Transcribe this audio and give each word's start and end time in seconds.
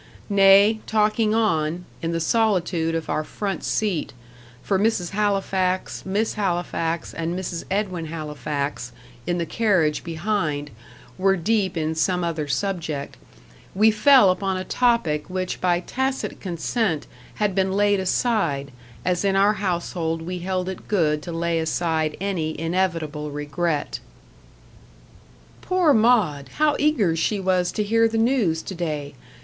Nay, 0.31 0.79
talking 0.87 1.35
on, 1.35 1.85
in 2.01 2.11
the 2.11 2.19
solitude 2.19 2.95
of 2.95 3.07
our 3.07 3.23
front 3.23 3.63
seat 3.63 4.13
for 4.63 4.79
Mrs. 4.79 5.11
Halifax, 5.11 6.07
Miss 6.07 6.33
Halifax, 6.33 7.13
and 7.13 7.37
Mrs. 7.37 7.65
Edwin 7.69 8.07
Halifax, 8.07 8.93
in 9.27 9.37
the 9.37 9.45
carriage 9.45 10.03
behind, 10.03 10.71
were 11.19 11.37
deep 11.37 11.77
in 11.77 11.93
some 11.93 12.23
other 12.23 12.47
subject 12.47 13.15
we 13.75 13.91
fell 13.91 14.31
upon 14.31 14.57
a 14.57 14.63
topic 14.63 15.29
which 15.29 15.61
by 15.61 15.81
tacit 15.81 16.39
consent 16.41 17.05
had 17.35 17.53
been 17.53 17.71
laid 17.73 17.99
aside, 17.99 18.71
as 19.05 19.23
in 19.23 19.35
our 19.35 19.53
household 19.53 20.23
we 20.23 20.39
held 20.39 20.67
it 20.67 20.87
good 20.87 21.21
to 21.21 21.31
lay 21.31 21.59
aside 21.59 22.17
any 22.19 22.59
inevitable 22.59 23.29
regret. 23.29 23.99
"Poor 25.61 25.93
Maud! 25.93 26.49
how 26.55 26.75
eager 26.79 27.15
she 27.15 27.39
was 27.39 27.71
to 27.71 27.83
hear 27.83 28.07
the 28.07 28.17
news 28.17 28.63
to 28.63 28.73
day. 28.73 29.13